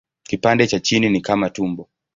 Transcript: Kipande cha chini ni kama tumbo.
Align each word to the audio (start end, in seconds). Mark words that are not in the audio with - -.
Kipande 0.23 0.67
cha 0.67 0.79
chini 0.79 1.09
ni 1.09 1.21
kama 1.21 1.49
tumbo. 1.49 1.89